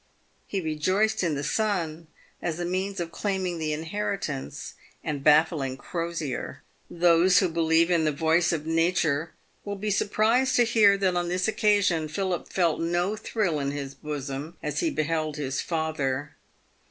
He 0.47 0.61
rejoiced 0.61 1.21
in 1.23 1.35
the 1.35 1.43
son 1.43 2.07
as 2.41 2.59
a 2.59 2.65
means 2.65 2.99
of 2.99 3.11
claiming 3.11 3.59
the 3.59 3.71
inheritance 3.71 4.73
and 5.03 5.23
baffling 5.23 5.77
Crosier. 5.77 6.63
Those 6.89 7.37
who 7.37 7.47
believe 7.47 7.91
in 7.91 8.03
the 8.03 8.11
voice 8.11 8.51
of 8.51 8.65
nature 8.65 9.33
will 9.63 9.75
be 9.75 9.91
surprised 9.91 10.55
to 10.55 10.63
hear 10.63 10.97
that 10.97 11.15
on 11.15 11.29
this 11.29 11.47
occasion 11.47 12.07
Philip 12.07 12.49
felt 12.51 12.79
no 12.81 13.15
thrill 13.15 13.59
in 13.59 13.69
his 13.69 13.93
bosom 13.93 14.57
as 14.63 14.79
he 14.79 14.89
beheld 14.89 15.35
his 15.37 15.61
father. 15.61 16.33